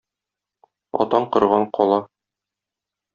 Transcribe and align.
Атаң 1.05 1.27
корган 1.35 1.67
кала 1.79 2.01